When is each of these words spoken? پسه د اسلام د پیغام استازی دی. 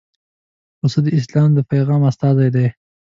پسه 0.79 0.99
د 1.05 1.07
اسلام 1.19 1.49
د 1.53 1.59
پیغام 1.71 2.01
استازی 2.09 2.49
دی. 2.55 2.67